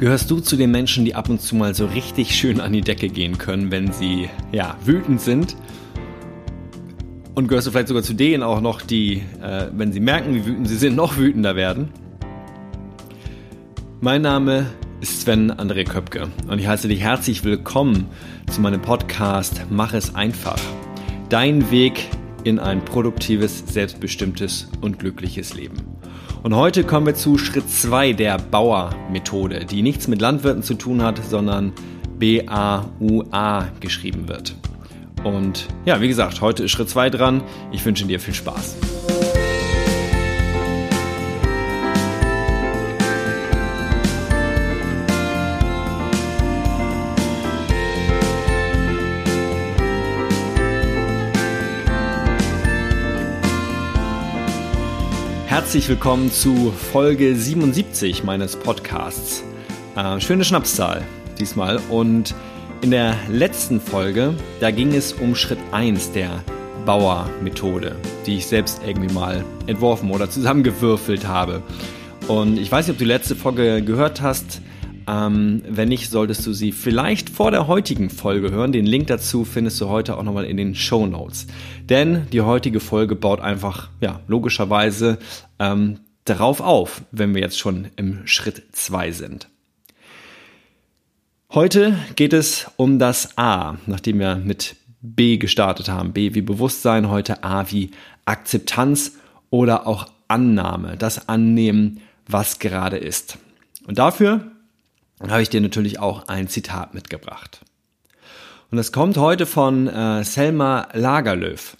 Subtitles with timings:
[0.00, 2.80] Gehörst du zu den Menschen, die ab und zu mal so richtig schön an die
[2.80, 5.56] Decke gehen können, wenn sie ja wütend sind?
[7.34, 10.46] Und gehörst du vielleicht sogar zu denen auch noch, die, äh, wenn sie merken, wie
[10.46, 11.90] wütend sie sind, noch wütender werden?
[14.00, 14.70] Mein Name
[15.02, 18.06] ist Sven André Köpke und ich heiße dich herzlich willkommen
[18.50, 20.58] zu meinem Podcast Mach es einfach.
[21.28, 22.08] Dein Weg
[22.44, 25.89] in ein produktives, selbstbestimmtes und glückliches Leben.
[26.42, 31.02] Und heute kommen wir zu Schritt 2 der Bauer-Methode, die nichts mit Landwirten zu tun
[31.02, 31.74] hat, sondern
[32.18, 34.54] B-A-U-A geschrieben wird.
[35.22, 37.42] Und ja, wie gesagt, heute ist Schritt 2 dran.
[37.72, 38.76] Ich wünsche dir viel Spaß.
[55.70, 59.44] Herzlich willkommen zu Folge 77 meines Podcasts.
[59.94, 61.04] Äh, schöne Schnapszahl
[61.38, 61.78] diesmal.
[61.90, 62.34] Und
[62.82, 66.42] in der letzten Folge, da ging es um Schritt 1 der
[66.86, 67.94] Bauer-Methode,
[68.26, 71.62] die ich selbst irgendwie mal entworfen oder zusammengewürfelt habe.
[72.26, 74.60] Und ich weiß nicht, ob du die letzte Folge gehört hast.
[75.10, 78.70] Ähm, wenn nicht, solltest du sie vielleicht vor der heutigen Folge hören.
[78.70, 81.48] Den Link dazu findest du heute auch nochmal in den Show Notes.
[81.82, 85.18] Denn die heutige Folge baut einfach, ja, logischerweise
[85.58, 89.48] ähm, darauf auf, wenn wir jetzt schon im Schritt 2 sind.
[91.52, 96.12] Heute geht es um das A, nachdem wir mit B gestartet haben.
[96.12, 97.90] B wie Bewusstsein, heute A wie
[98.26, 99.16] Akzeptanz
[99.48, 103.38] oder auch Annahme, das Annehmen, was gerade ist.
[103.88, 104.52] Und dafür
[105.28, 107.60] habe ich dir natürlich auch ein Zitat mitgebracht.
[108.70, 111.76] Und das kommt heute von äh, Selma Lagerlöf.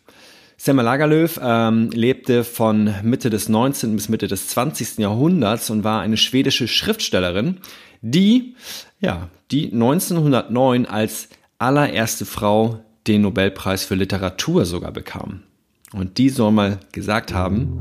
[0.57, 3.95] Selma Lagerlöf ähm, lebte von Mitte des 19.
[3.95, 4.99] bis Mitte des 20.
[4.99, 7.59] Jahrhunderts und war eine schwedische Schriftstellerin,
[8.03, 8.57] die,
[9.01, 11.29] ja, die 1909 als
[11.59, 15.45] allererste Frau den Nobelpreis für Literatur sogar bekam.
[15.93, 17.79] Und die soll mal gesagt haben,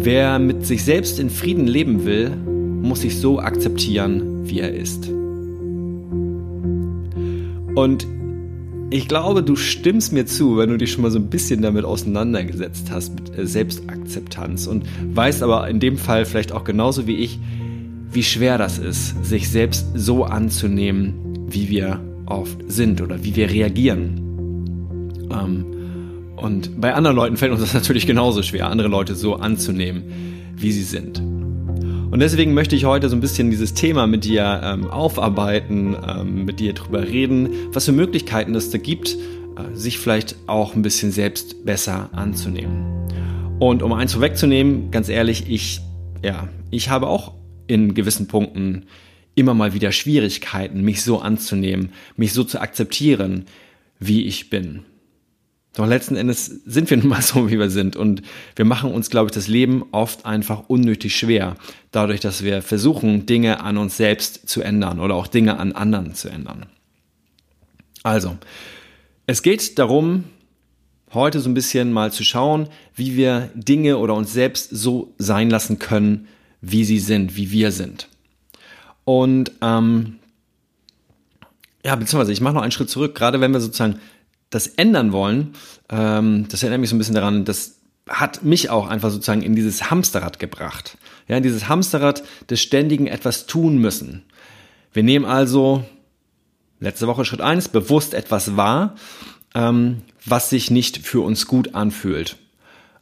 [0.00, 2.36] wer mit sich selbst in Frieden leben will,
[2.80, 5.08] muss sich so akzeptieren, wie er ist.
[7.74, 8.06] Und
[8.90, 11.84] ich glaube, du stimmst mir zu, wenn du dich schon mal so ein bisschen damit
[11.84, 14.84] auseinandergesetzt hast, mit äh, Selbstakzeptanz und
[15.14, 17.38] weißt aber in dem Fall vielleicht auch genauso wie ich,
[18.10, 23.50] wie schwer das ist, sich selbst so anzunehmen, wie wir oft sind oder wie wir
[23.50, 24.22] reagieren.
[25.30, 25.66] Ähm,
[26.36, 30.04] und bei anderen Leuten fällt uns das natürlich genauso schwer, andere Leute so anzunehmen,
[30.56, 31.20] wie sie sind.
[32.10, 36.46] Und deswegen möchte ich heute so ein bisschen dieses Thema mit dir ähm, aufarbeiten, ähm,
[36.46, 40.80] mit dir drüber reden, was für Möglichkeiten es da gibt, äh, sich vielleicht auch ein
[40.80, 43.06] bisschen selbst besser anzunehmen.
[43.58, 45.80] Und um eins vorwegzunehmen, ganz ehrlich, ich,
[46.24, 47.34] ja, ich habe auch
[47.66, 48.86] in gewissen Punkten
[49.34, 53.44] immer mal wieder Schwierigkeiten, mich so anzunehmen, mich so zu akzeptieren,
[53.98, 54.84] wie ich bin.
[55.78, 57.94] Doch letzten Endes sind wir nun mal so, wie wir sind.
[57.94, 58.22] Und
[58.56, 61.56] wir machen uns, glaube ich, das Leben oft einfach unnötig schwer.
[61.92, 66.16] Dadurch, dass wir versuchen, Dinge an uns selbst zu ändern oder auch Dinge an anderen
[66.16, 66.66] zu ändern.
[68.02, 68.36] Also,
[69.26, 70.24] es geht darum,
[71.14, 75.48] heute so ein bisschen mal zu schauen, wie wir Dinge oder uns selbst so sein
[75.48, 76.26] lassen können,
[76.60, 78.08] wie sie sind, wie wir sind.
[79.04, 80.16] Und ähm,
[81.84, 84.00] ja, beziehungsweise ich mache noch einen Schritt zurück, gerade wenn wir sozusagen
[84.50, 85.54] das ändern wollen,
[85.90, 87.76] ähm, das erinnert mich so ein bisschen daran, das
[88.08, 90.96] hat mich auch einfach sozusagen in dieses Hamsterrad gebracht.
[91.26, 94.24] Ja, in dieses Hamsterrad des ständigen etwas tun müssen.
[94.92, 95.84] Wir nehmen also
[96.80, 98.94] letzte Woche Schritt eins bewusst etwas wahr,
[99.54, 102.36] ähm, was sich nicht für uns gut anfühlt.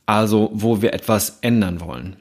[0.07, 2.17] Also wo wir etwas ändern wollen.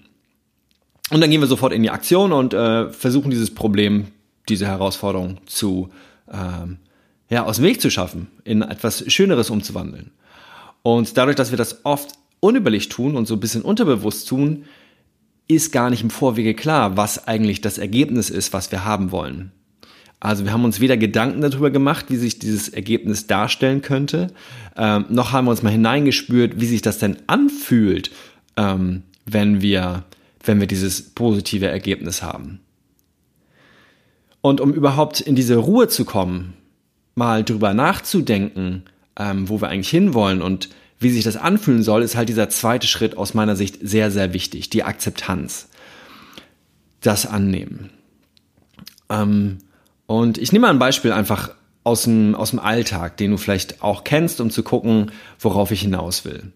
[1.12, 4.08] Und dann gehen wir sofort in die Aktion und äh, versuchen dieses Problem,
[4.50, 5.90] diese Herausforderung zu
[6.32, 6.80] ähm,
[7.30, 10.12] ja, aus dem Weg zu schaffen, in etwas Schöneres umzuwandeln.
[10.84, 14.66] Und dadurch, dass wir das oft unüberlegt tun und so ein bisschen unterbewusst tun,
[15.48, 19.52] ist gar nicht im Vorwege klar, was eigentlich das Ergebnis ist, was wir haben wollen.
[20.20, 24.34] Also wir haben uns weder Gedanken darüber gemacht, wie sich dieses Ergebnis darstellen könnte,
[24.76, 28.12] ähm, noch haben wir uns mal hineingespürt, wie sich das denn anfühlt,
[28.58, 30.04] ähm, wenn wir,
[30.44, 32.60] wenn wir dieses positive Ergebnis haben.
[34.42, 36.54] Und um überhaupt in diese Ruhe zu kommen,
[37.16, 38.84] mal drüber nachzudenken,
[39.18, 40.70] ähm, wo wir eigentlich hinwollen und
[41.00, 44.34] wie sich das anfühlen soll, ist halt dieser zweite Schritt aus meiner Sicht sehr, sehr
[44.34, 44.70] wichtig.
[44.70, 45.68] Die Akzeptanz.
[47.02, 47.90] Das Annehmen.
[49.10, 49.60] Ähm,
[50.08, 51.52] und ich nehme mal ein Beispiel einfach
[51.84, 55.82] aus dem, aus dem Alltag, den du vielleicht auch kennst, um zu gucken, worauf ich
[55.82, 56.52] hinaus will.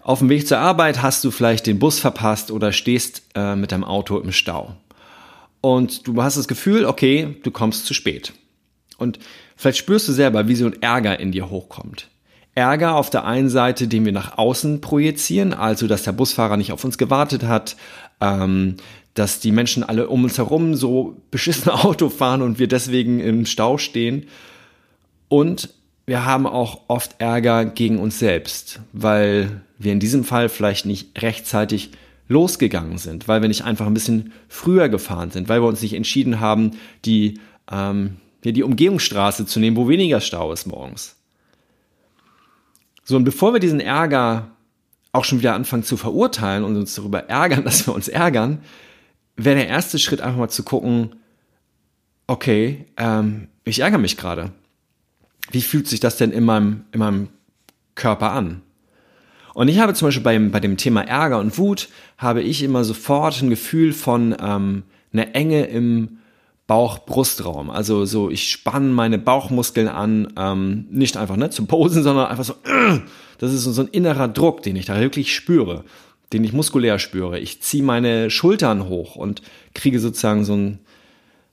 [0.00, 3.72] Auf dem Weg zur Arbeit hast du vielleicht den Bus verpasst oder stehst äh, mit
[3.72, 4.74] deinem Auto im Stau.
[5.60, 8.32] und du hast das Gefühl, okay, du kommst zu spät.
[8.98, 9.18] Und
[9.56, 12.08] vielleicht spürst du selber, wie so ein Ärger in dir hochkommt.
[12.54, 16.72] Ärger auf der einen Seite, den wir nach außen projizieren, also dass der Busfahrer nicht
[16.72, 17.76] auf uns gewartet hat,
[18.20, 18.76] ähm,
[19.14, 23.46] dass die Menschen alle um uns herum so beschissen Auto fahren und wir deswegen im
[23.46, 24.26] Stau stehen.
[25.28, 25.70] Und
[26.06, 31.22] wir haben auch oft Ärger gegen uns selbst, weil wir in diesem Fall vielleicht nicht
[31.22, 31.92] rechtzeitig
[32.28, 35.94] losgegangen sind, weil wir nicht einfach ein bisschen früher gefahren sind, weil wir uns nicht
[35.94, 36.72] entschieden haben,
[37.04, 37.40] die,
[37.70, 41.16] ähm, ja, die Umgehungsstraße zu nehmen, wo weniger Stau ist morgens.
[43.04, 44.50] So, und bevor wir diesen Ärger
[45.12, 48.60] auch schon wieder anfangen zu verurteilen und uns darüber ärgern, dass wir uns ärgern,
[49.36, 51.16] wäre der erste Schritt einfach mal zu gucken,
[52.26, 54.52] okay, ähm, ich ärgere mich gerade.
[55.50, 57.28] Wie fühlt sich das denn in meinem, in meinem
[57.94, 58.62] Körper an?
[59.54, 62.84] Und ich habe zum Beispiel beim, bei dem Thema Ärger und Wut, habe ich immer
[62.84, 66.17] sofort ein Gefühl von ähm, einer Enge im
[66.68, 67.70] Bauch-Brustraum.
[67.70, 72.44] Also so, ich spanne meine Bauchmuskeln an, ähm, nicht einfach ne, zum Posen, sondern einfach
[72.44, 73.00] so, äh,
[73.38, 75.82] das ist so ein innerer Druck, den ich da wirklich spüre,
[76.32, 77.40] den ich muskulär spüre.
[77.40, 79.42] Ich ziehe meine Schultern hoch und
[79.74, 80.78] kriege sozusagen so ein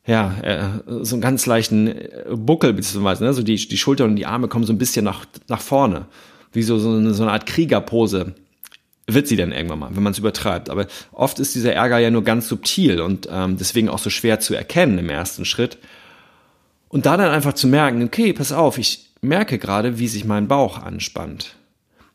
[0.08, 4.16] ja, äh, so einen ganz leichten äh, Buckel beziehungsweise, ne, so die, die Schultern und
[4.18, 6.06] die Arme kommen so ein bisschen nach, nach vorne.
[6.52, 8.36] Wie so, so, eine, so eine Art Kriegerpose
[9.08, 10.70] wird sie dann irgendwann mal, wenn man es übertreibt.
[10.70, 14.40] Aber oft ist dieser Ärger ja nur ganz subtil und ähm, deswegen auch so schwer
[14.40, 15.78] zu erkennen im ersten Schritt.
[16.90, 20.48] Und da dann einfach zu merken, okay, pass auf, ich merke gerade, wie sich mein
[20.48, 21.56] Bauch anspannt.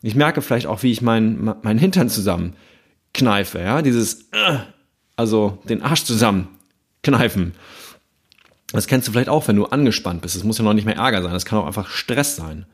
[0.01, 2.55] Ich merke vielleicht auch, wie ich meinen mein Hintern zusammen
[3.13, 4.57] kneife, ja, dieses, äh,
[5.15, 6.47] also den Arsch zusammen
[7.03, 7.53] kneifen.
[8.71, 10.35] Das kennst du vielleicht auch, wenn du angespannt bist.
[10.35, 12.65] Es muss ja noch nicht mehr Ärger sein, das kann auch einfach Stress sein.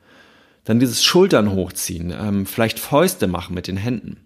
[0.68, 4.18] Dann dieses Schultern hochziehen, ähm, vielleicht Fäuste machen mit den Händen.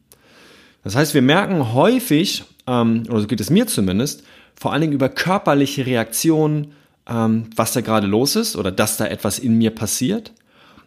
[0.83, 4.25] Das heißt, wir merken häufig, ähm, oder so geht es mir zumindest,
[4.56, 6.73] vor allen Dingen über körperliche Reaktionen,
[7.09, 10.33] ähm, was da gerade los ist oder dass da etwas in mir passiert.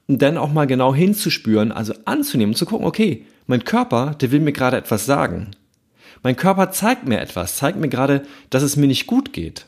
[0.10, 4.42] Und dann auch mal genau hinzuspüren, also anzunehmen, zu gucken, okay, mein Körper, der will
[4.42, 5.52] mir gerade etwas sagen.
[6.22, 9.68] Mein Körper zeigt mir etwas, zeigt mir gerade, dass es mir nicht gut geht.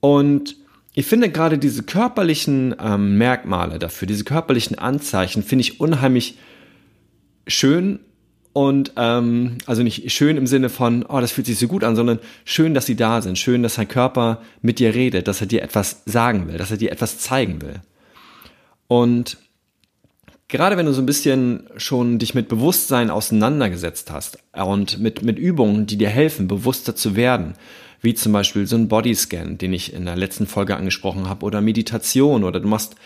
[0.00, 0.56] Und
[0.94, 6.36] ich finde gerade diese körperlichen ähm, Merkmale dafür, diese körperlichen Anzeichen, finde ich unheimlich
[7.46, 8.00] schön
[8.52, 11.94] und ähm, also nicht schön im Sinne von, oh, das fühlt sich so gut an,
[11.94, 15.46] sondern schön, dass sie da sind, schön, dass dein Körper mit dir redet, dass er
[15.46, 17.80] dir etwas sagen will, dass er dir etwas zeigen will.
[18.88, 19.38] Und
[20.48, 25.38] gerade wenn du so ein bisschen schon dich mit Bewusstsein auseinandergesetzt hast und mit, mit
[25.38, 27.54] Übungen, die dir helfen, bewusster zu werden,
[28.00, 31.60] wie zum Beispiel so ein Bodyscan, den ich in der letzten Folge angesprochen habe, oder
[31.60, 32.96] Meditation, oder du machst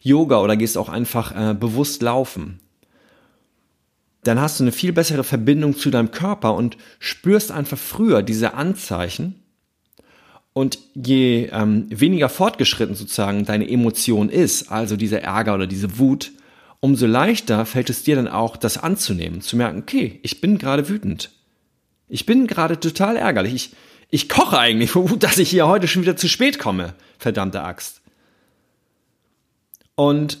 [0.00, 2.60] Yoga oder gehst auch einfach äh, bewusst laufen.
[4.24, 8.54] Dann hast du eine viel bessere Verbindung zu deinem Körper und spürst einfach früher diese
[8.54, 9.36] Anzeichen.
[10.52, 16.32] Und je ähm, weniger fortgeschritten sozusagen deine Emotion ist, also dieser Ärger oder diese Wut,
[16.80, 20.88] umso leichter fällt es dir dann auch, das anzunehmen, zu merken, okay, ich bin gerade
[20.88, 21.30] wütend.
[22.08, 23.54] Ich bin gerade total ärgerlich.
[23.54, 23.70] Ich,
[24.12, 26.94] ich koche eigentlich Wut, dass ich hier heute schon wieder zu spät komme.
[27.18, 28.02] Verdammte Axt.
[29.96, 30.38] Und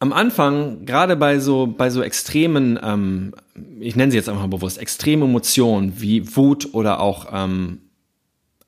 [0.00, 3.34] am Anfang, gerade bei so, bei so extremen, ähm,
[3.78, 7.82] ich nenne sie jetzt einfach mal bewusst, extreme Emotionen wie Wut oder auch ähm,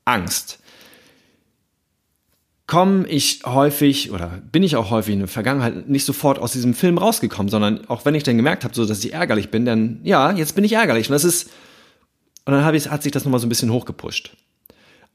[0.05, 0.61] Angst,
[2.67, 6.75] komme ich häufig oder bin ich auch häufig in der Vergangenheit nicht sofort aus diesem
[6.75, 10.01] Film rausgekommen, sondern auch wenn ich dann gemerkt habe, so dass ich ärgerlich bin, dann
[10.05, 11.09] ja, jetzt bin ich ärgerlich.
[11.09, 11.51] Und das ist
[12.45, 14.37] und dann ich, hat sich das nochmal so ein bisschen hochgepusht.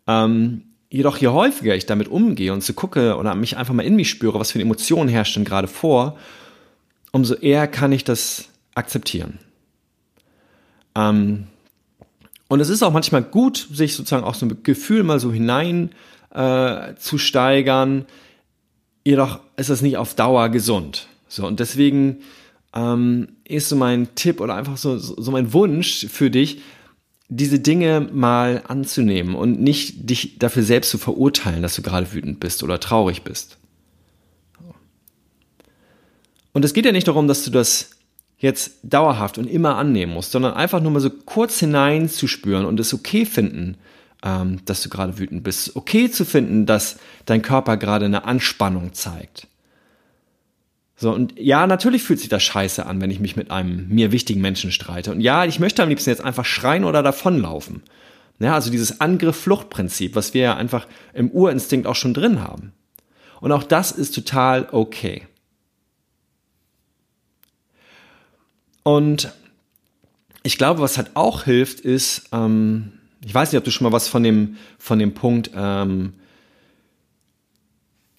[0.07, 3.95] Ähm, jedoch je häufiger ich damit umgehe und so gucke oder mich einfach mal in
[3.95, 6.17] mich spüre, was für Emotionen herrschen gerade vor,
[7.11, 9.39] umso eher kann ich das akzeptieren.
[10.95, 11.47] Ähm,
[12.47, 15.91] und es ist auch manchmal gut, sich sozusagen auch so ein Gefühl mal so hinein
[16.33, 18.05] äh, zu steigern.
[19.05, 21.07] Jedoch ist das nicht auf Dauer gesund.
[21.27, 22.21] So, und deswegen
[22.73, 26.61] ähm, ist so mein Tipp oder einfach so, so mein Wunsch für dich,
[27.29, 32.39] diese Dinge mal anzunehmen und nicht dich dafür selbst zu verurteilen, dass du gerade wütend
[32.39, 33.57] bist oder traurig bist.
[36.53, 37.91] Und es geht ja nicht darum, dass du das
[38.39, 42.93] jetzt dauerhaft und immer annehmen musst, sondern einfach nur mal so kurz hineinzuspüren und es
[42.93, 43.77] okay finden,
[44.23, 45.75] ähm, dass du gerade wütend bist.
[45.75, 49.47] Okay zu finden, dass dein Körper gerade eine Anspannung zeigt.
[51.01, 54.11] So, und ja, natürlich fühlt sich das scheiße an, wenn ich mich mit einem mir
[54.11, 55.11] wichtigen Menschen streite.
[55.11, 57.83] Und ja, ich möchte am liebsten jetzt einfach schreien oder davonlaufen.
[58.39, 62.73] Ja, also dieses Angriff-Flucht-Prinzip, was wir ja einfach im Urinstinkt auch schon drin haben.
[63.39, 65.25] Und auch das ist total okay.
[68.83, 69.31] Und
[70.43, 72.91] ich glaube, was halt auch hilft, ist, ähm,
[73.25, 76.13] Ich weiß nicht, ob du schon mal was von dem, von dem Punkt ähm,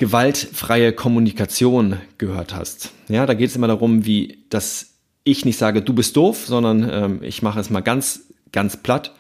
[0.01, 2.93] gewaltfreie Kommunikation gehört hast.
[3.09, 6.89] Ja, da geht es immer darum, wie dass ich nicht sage, du bist doof, sondern
[6.91, 9.15] ähm, ich mache es mal ganz, ganz platt.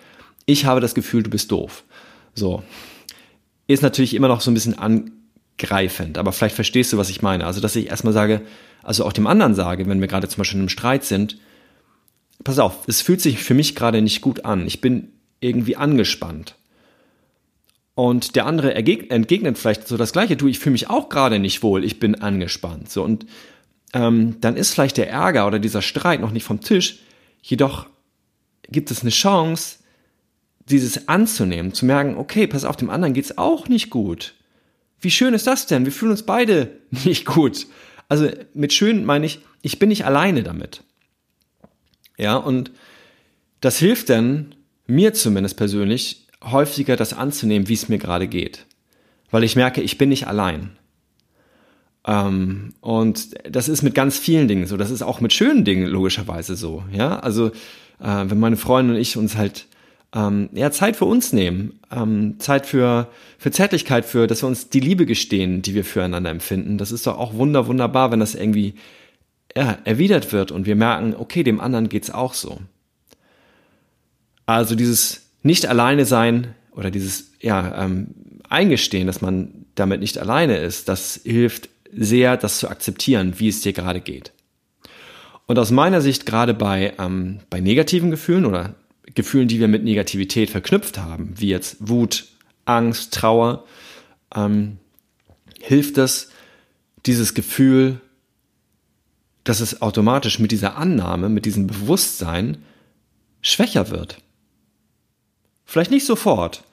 [0.46, 1.84] Ich habe das Gefühl, du bist doof.
[2.34, 2.62] So.
[3.66, 7.44] Ist natürlich immer noch so ein bisschen angreifend, aber vielleicht verstehst du, was ich meine.
[7.44, 8.40] Also, dass ich erstmal sage,
[8.82, 11.36] also auch dem anderen sage, wenn wir gerade zum Beispiel in einem Streit sind,
[12.42, 14.66] pass auf, es fühlt sich für mich gerade nicht gut an.
[14.66, 16.54] Ich bin irgendwie angespannt.
[17.94, 20.36] Und der andere entgegnet vielleicht so das Gleiche.
[20.36, 21.84] Du, ich fühle mich auch gerade nicht wohl.
[21.84, 22.90] Ich bin angespannt.
[22.90, 23.26] So und
[23.92, 27.00] ähm, dann ist vielleicht der Ärger oder dieser Streit noch nicht vom Tisch.
[27.42, 27.86] Jedoch
[28.68, 29.78] gibt es eine Chance,
[30.68, 34.34] dieses anzunehmen, zu merken, okay, pass auf, dem anderen geht's auch nicht gut.
[35.00, 35.84] Wie schön ist das denn?
[35.84, 36.70] Wir fühlen uns beide
[37.04, 37.66] nicht gut.
[38.08, 40.82] Also mit schön meine ich, ich bin nicht alleine damit.
[42.16, 42.70] Ja, und
[43.60, 44.54] das hilft dann,
[44.86, 48.66] mir zumindest persönlich, häufiger das anzunehmen, wie es mir gerade geht.
[49.30, 50.76] Weil ich merke, ich bin nicht allein.
[52.06, 54.76] Ähm, und das ist mit ganz vielen Dingen so.
[54.76, 56.82] Das ist auch mit schönen Dingen logischerweise so.
[56.92, 57.48] Ja, also
[58.00, 59.66] äh, wenn meine Freundin und ich uns halt
[60.14, 64.68] ähm, ja, Zeit für uns nehmen, ähm, Zeit für, für Zärtlichkeit, für, dass wir uns
[64.68, 66.78] die Liebe gestehen, die wir füreinander empfinden.
[66.78, 68.74] Das ist doch auch wunder, wunderbar, wenn das irgendwie
[69.56, 72.60] ja, erwidert wird und wir merken, okay, dem anderen geht's auch so.
[74.46, 78.14] Also dieses nicht alleine sein oder dieses ja, ähm,
[78.48, 83.62] Eingestehen, dass man damit nicht alleine ist, das hilft sehr, das zu akzeptieren, wie es
[83.62, 84.32] dir gerade geht.
[85.46, 88.74] Und aus meiner Sicht gerade bei, ähm, bei negativen Gefühlen oder
[89.14, 92.28] Gefühlen, die wir mit Negativität verknüpft haben, wie jetzt Wut,
[92.64, 93.64] Angst, Trauer,
[94.34, 94.78] ähm,
[95.60, 96.30] hilft es,
[97.06, 98.00] dieses Gefühl,
[99.44, 102.58] dass es automatisch mit dieser Annahme, mit diesem Bewusstsein
[103.40, 104.18] schwächer wird.
[105.70, 106.64] Vielleicht nicht sofort,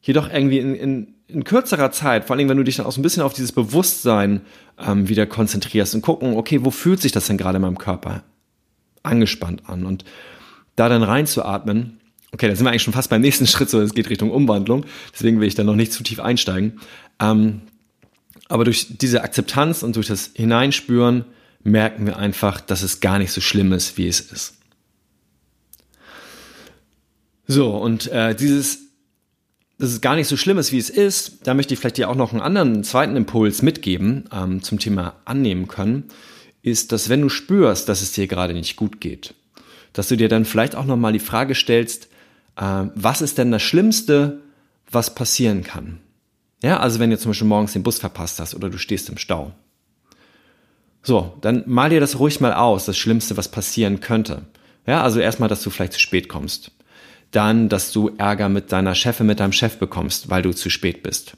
[0.00, 3.00] jedoch irgendwie in, in, in kürzerer Zeit, vor allem wenn du dich dann auch so
[3.00, 4.42] ein bisschen auf dieses Bewusstsein
[4.78, 8.22] ähm, wieder konzentrierst und gucken, okay, wo fühlt sich das denn gerade in meinem Körper
[9.02, 10.04] angespannt an und
[10.76, 11.98] da dann reinzuatmen.
[12.30, 14.86] Okay, da sind wir eigentlich schon fast beim nächsten Schritt, so es geht Richtung Umwandlung,
[15.12, 16.78] deswegen will ich da noch nicht zu tief einsteigen.
[17.18, 17.62] Ähm,
[18.48, 21.24] aber durch diese Akzeptanz und durch das Hineinspüren
[21.64, 24.56] merken wir einfach, dass es gar nicht so schlimm ist, wie es ist.
[27.46, 28.78] So, und äh, dieses,
[29.78, 32.10] dass es gar nicht so schlimm ist, wie es ist, da möchte ich vielleicht dir
[32.10, 36.04] auch noch einen anderen zweiten Impuls mitgeben ähm, zum Thema annehmen können,
[36.62, 39.34] ist, dass wenn du spürst, dass es dir gerade nicht gut geht,
[39.92, 42.08] dass du dir dann vielleicht auch nochmal die Frage stellst,
[42.56, 44.40] äh, was ist denn das Schlimmste,
[44.90, 46.00] was passieren kann?
[46.62, 49.18] Ja, also wenn du zum Beispiel morgens den Bus verpasst hast oder du stehst im
[49.18, 49.52] Stau.
[51.02, 54.42] So, dann mal dir das ruhig mal aus, das Schlimmste, was passieren könnte.
[54.86, 56.72] Ja, also erstmal, dass du vielleicht zu spät kommst.
[57.30, 61.02] Dann, dass du Ärger mit deiner Chefin, mit deinem Chef bekommst, weil du zu spät
[61.02, 61.36] bist.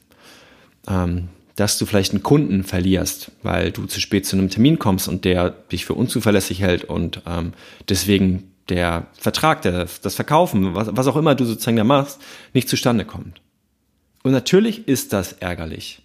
[0.87, 5.09] Ähm, dass du vielleicht einen Kunden verlierst, weil du zu spät zu einem Termin kommst
[5.09, 7.53] und der dich für unzuverlässig hält und ähm,
[7.89, 12.21] deswegen der Vertrag, der, das Verkaufen, was, was auch immer du sozusagen da machst,
[12.53, 13.41] nicht zustande kommt.
[14.23, 16.03] Und natürlich ist das ärgerlich.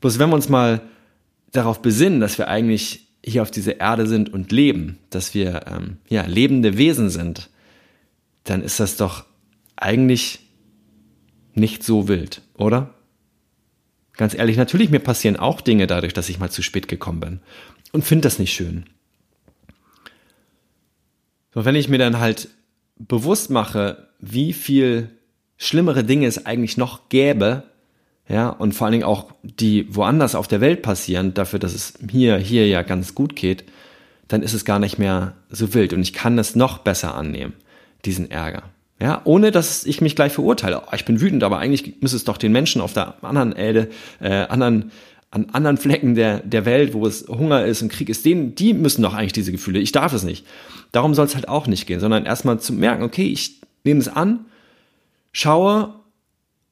[0.00, 0.80] Bloß wenn wir uns mal
[1.52, 5.98] darauf besinnen, dass wir eigentlich hier auf dieser Erde sind und leben, dass wir ähm,
[6.08, 7.50] ja lebende Wesen sind,
[8.44, 9.24] dann ist das doch
[9.76, 10.40] eigentlich
[11.54, 12.94] nicht so wild, oder?
[14.16, 17.40] Ganz ehrlich, natürlich, mir passieren auch Dinge dadurch, dass ich mal zu spät gekommen bin.
[17.92, 18.84] Und finde das nicht schön.
[21.54, 22.48] So, wenn ich mir dann halt
[22.96, 25.10] bewusst mache, wie viel
[25.56, 27.64] schlimmere Dinge es eigentlich noch gäbe,
[28.28, 31.94] ja, und vor allen Dingen auch die woanders auf der Welt passieren, dafür, dass es
[32.08, 33.64] hier, hier ja ganz gut geht,
[34.28, 37.54] dann ist es gar nicht mehr so wild und ich kann es noch besser annehmen,
[38.04, 38.64] diesen Ärger.
[39.00, 40.82] Ja, ohne dass ich mich gleich verurteile.
[40.94, 43.88] Ich bin wütend, aber eigentlich müsste es doch den Menschen auf der anderen Erde,
[44.20, 44.90] äh, anderen,
[45.30, 48.74] an anderen Flecken der, der Welt, wo es Hunger ist und Krieg ist, denen, die
[48.74, 49.78] müssen doch eigentlich diese Gefühle.
[49.78, 50.44] Ich darf es nicht.
[50.92, 54.08] Darum soll es halt auch nicht gehen, sondern erstmal zu merken, okay, ich nehme es
[54.08, 54.40] an,
[55.32, 55.94] schaue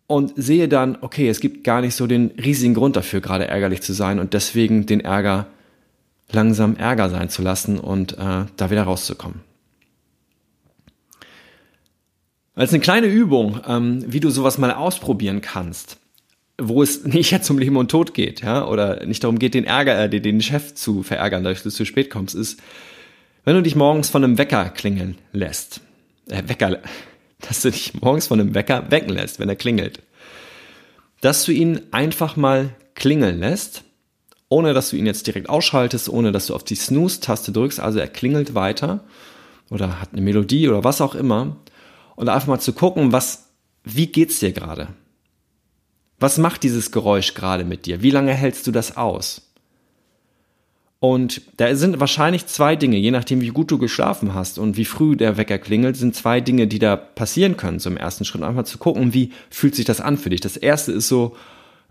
[0.06, 3.80] und sehe dann, okay, es gibt gar nicht so den riesigen Grund dafür, gerade ärgerlich
[3.80, 5.46] zu sein und deswegen den Ärger
[6.30, 9.47] langsam Ärger sein zu lassen und äh, da wieder rauszukommen.
[12.58, 15.98] Als eine kleine Übung, ähm, wie du sowas mal ausprobieren kannst,
[16.60, 19.62] wo es nicht jetzt um Leben und Tod geht, ja, oder nicht darum geht, den
[19.62, 22.60] Ärger, äh, den Chef zu verärgern, dadurch, dass du zu spät kommst, ist,
[23.44, 25.82] wenn du dich morgens von einem Wecker klingeln lässt,
[26.28, 26.80] äh, Wecker,
[27.48, 30.02] dass du dich morgens von einem Wecker wecken lässt, wenn er klingelt,
[31.20, 33.84] dass du ihn einfach mal klingeln lässt,
[34.48, 38.00] ohne dass du ihn jetzt direkt ausschaltest, ohne dass du auf die Snooze-Taste drückst, also
[38.00, 39.04] er klingelt weiter
[39.70, 41.56] oder hat eine Melodie oder was auch immer
[42.18, 43.46] und einfach mal zu gucken, was,
[43.84, 44.88] wie geht's dir gerade?
[46.18, 48.02] Was macht dieses Geräusch gerade mit dir?
[48.02, 49.52] Wie lange hältst du das aus?
[50.98, 54.84] Und da sind wahrscheinlich zwei Dinge, je nachdem, wie gut du geschlafen hast und wie
[54.84, 57.78] früh der Wecker klingelt, sind zwei Dinge, die da passieren können.
[57.78, 60.40] Zum ersten Schritt einfach zu gucken, wie fühlt sich das an für dich.
[60.40, 61.36] Das erste ist so,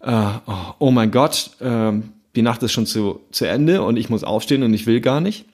[0.02, 0.12] äh,
[0.46, 1.94] oh, oh, mein Gott, äh,
[2.36, 5.22] die Nacht ist schon zu, zu Ende und ich muss aufstehen und ich will gar
[5.22, 5.46] nicht.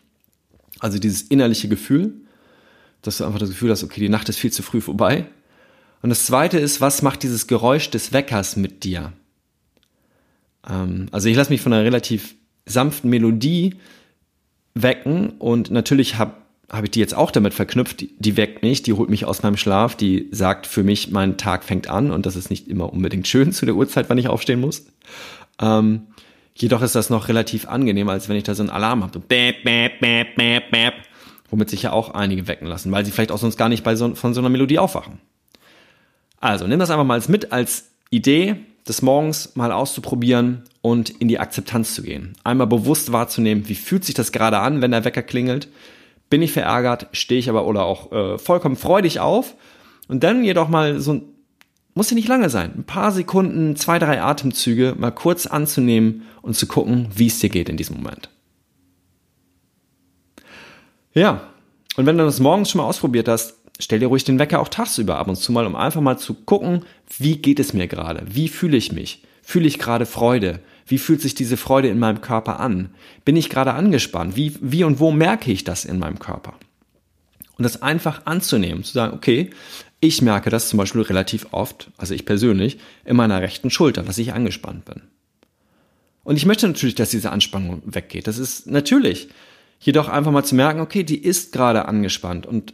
[0.80, 2.24] Also dieses innerliche Gefühl,
[3.04, 5.28] dass du einfach das Gefühl hast, okay, die Nacht ist viel zu früh vorbei.
[6.02, 9.14] Und das zweite ist, was macht dieses Geräusch des Weckers mit dir?
[10.68, 13.76] Ähm, also ich lasse mich von einer relativ sanften Melodie
[14.74, 16.36] wecken und natürlich habe
[16.70, 19.44] hab ich die jetzt auch damit verknüpft, die, die weckt mich, die holt mich aus
[19.44, 22.92] meinem Schlaf, die sagt für mich, mein Tag fängt an und das ist nicht immer
[22.92, 24.88] unbedingt schön zu der Uhrzeit, wann ich aufstehen muss.
[25.62, 26.08] Ähm,
[26.56, 29.14] jedoch ist das noch relativ angenehm, als wenn ich da so einen Alarm habe.
[29.14, 30.94] So bäp, bäp, bäp, bäp,
[31.54, 33.96] womit sich ja auch einige wecken lassen, weil sie vielleicht auch sonst gar nicht bei
[33.96, 35.20] so, von so einer Melodie aufwachen.
[36.40, 38.56] Also nimm das einfach mal mit als Idee,
[38.88, 42.34] des Morgens mal auszuprobieren und in die Akzeptanz zu gehen.
[42.44, 45.68] Einmal bewusst wahrzunehmen, wie fühlt sich das gerade an, wenn der Wecker klingelt.
[46.28, 49.54] Bin ich verärgert, stehe ich aber oder auch äh, vollkommen freudig auf.
[50.08, 51.22] Und dann jedoch mal so,
[51.94, 56.56] muss ja nicht lange sein, ein paar Sekunden, zwei, drei Atemzüge mal kurz anzunehmen und
[56.56, 58.33] zu gucken, wie es dir geht in diesem Moment.
[61.14, 61.50] Ja,
[61.96, 64.68] und wenn du das morgens schon mal ausprobiert hast, stell dir ruhig den Wecker auch
[64.68, 66.86] tagsüber ab und zu mal, um einfach mal zu gucken,
[67.18, 68.26] wie geht es mir gerade?
[68.28, 69.24] Wie fühle ich mich?
[69.42, 70.60] Fühle ich gerade Freude?
[70.86, 72.90] Wie fühlt sich diese Freude in meinem Körper an?
[73.26, 74.36] Bin ich gerade angespannt?
[74.36, 76.56] Wie, wie und wo merke ich das in meinem Körper?
[77.58, 79.52] Und das einfach anzunehmen, zu sagen, okay,
[80.00, 84.18] ich merke das zum Beispiel relativ oft, also ich persönlich, in meiner rechten Schulter, dass
[84.18, 85.02] ich angespannt bin.
[86.24, 88.28] Und ich möchte natürlich, dass diese Anspannung weggeht.
[88.28, 89.30] Das ist natürlich.
[89.80, 92.74] Jedoch einfach mal zu merken, okay, die ist gerade angespannt und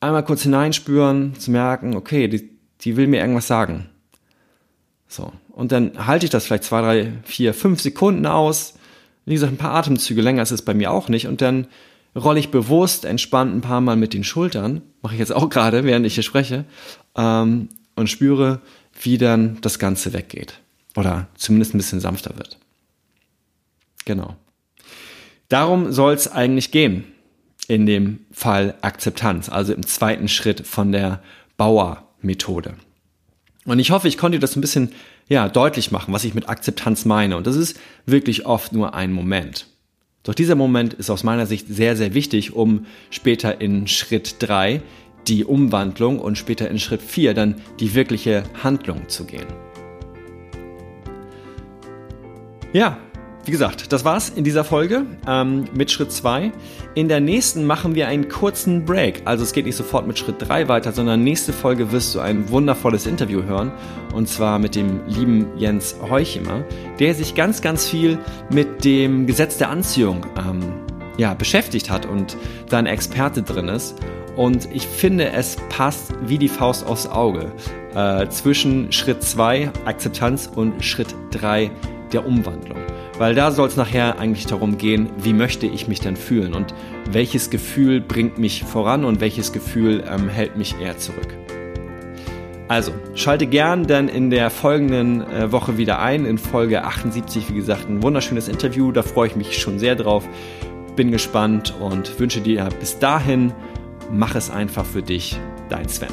[0.00, 2.50] einmal kurz hineinspüren, zu merken, okay, die,
[2.80, 3.88] die will mir irgendwas sagen.
[5.06, 5.32] So.
[5.50, 8.74] Und dann halte ich das vielleicht zwei, drei, vier, fünf Sekunden aus.
[9.26, 11.26] Wie gesagt, ein paar Atemzüge länger ist es bei mir auch nicht.
[11.26, 11.68] Und dann
[12.16, 14.82] rolle ich bewusst entspannt ein paar Mal mit den Schultern.
[15.02, 16.64] Mache ich jetzt auch gerade, während ich hier spreche.
[17.16, 18.60] Ähm, und spüre,
[19.00, 20.60] wie dann das Ganze weggeht.
[20.96, 22.58] Oder zumindest ein bisschen sanfter wird.
[24.04, 24.36] Genau.
[25.52, 27.04] Darum soll es eigentlich gehen
[27.68, 31.22] in dem Fall Akzeptanz, also im zweiten Schritt von der
[31.58, 32.76] Bauer-Methode.
[33.66, 34.92] Und ich hoffe, ich konnte das ein bisschen
[35.28, 37.36] ja, deutlich machen, was ich mit Akzeptanz meine.
[37.36, 39.66] Und das ist wirklich oft nur ein Moment.
[40.22, 44.80] Doch dieser Moment ist aus meiner Sicht sehr, sehr wichtig, um später in Schritt drei
[45.28, 49.48] die Umwandlung und später in Schritt vier dann die wirkliche Handlung zu gehen.
[52.72, 52.96] Ja,
[53.44, 56.52] wie gesagt, das war's in dieser Folge ähm, mit Schritt 2.
[56.94, 59.22] In der nächsten machen wir einen kurzen Break.
[59.24, 62.48] Also es geht nicht sofort mit Schritt 3 weiter, sondern nächste Folge wirst du ein
[62.50, 63.72] wundervolles Interview hören.
[64.14, 66.64] Und zwar mit dem lieben Jens Heuchimer,
[67.00, 68.18] der sich ganz, ganz viel
[68.50, 70.60] mit dem Gesetz der Anziehung ähm,
[71.16, 72.36] ja, beschäftigt hat und
[72.68, 73.96] da ein Experte drin ist.
[74.36, 77.52] Und ich finde, es passt wie die Faust aufs Auge
[77.94, 81.70] äh, zwischen Schritt 2 Akzeptanz und Schritt 3
[82.12, 82.78] der Umwandlung.
[83.22, 86.74] Weil da soll es nachher eigentlich darum gehen, wie möchte ich mich denn fühlen und
[87.08, 91.28] welches Gefühl bringt mich voran und welches Gefühl ähm, hält mich eher zurück.
[92.66, 97.54] Also, schalte gern dann in der folgenden äh, Woche wieder ein, in Folge 78, wie
[97.54, 100.28] gesagt, ein wunderschönes Interview, da freue ich mich schon sehr drauf,
[100.96, 103.52] bin gespannt und wünsche dir bis dahin,
[104.10, 106.10] mach es einfach für dich, dein Sven.